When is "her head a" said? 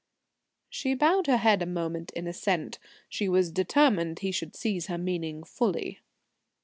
1.27-1.67